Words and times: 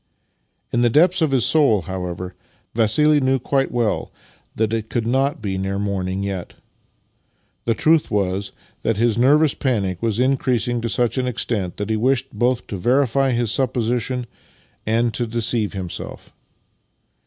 In 0.73 0.81
the 0.81 0.89
depths 0.89 1.21
of 1.21 1.29
his 1.29 1.45
soul, 1.45 1.83
however, 1.83 2.33
Vassili 2.73 3.19
knew 3.21 3.37
quite 3.37 3.71
well 3.71 4.11
that 4.55 4.73
it 4.73 4.89
could 4.89 5.05
not 5.05 5.43
be 5.43 5.59
near 5.59 5.77
morning 5.77 6.23
yet. 6.23 6.55
The 7.65 7.75
truth 7.75 8.09
was 8.09 8.51
that 8.81 8.97
his 8.97 9.15
nervous 9.19 9.53
panic 9.53 10.01
was 10.01 10.19
increasing 10.19 10.81
to 10.81 10.89
such 10.89 11.19
an 11.19 11.27
extent 11.27 11.77
that 11.77 11.91
he 11.91 11.97
wished 11.97 12.33
both 12.33 12.65
to 12.65 12.77
verify 12.77 13.29
his 13.29 13.51
supposition 13.51 14.25
and 14.87 15.13
to 15.13 15.27
deceive 15.27 15.73
himself. 15.73 16.33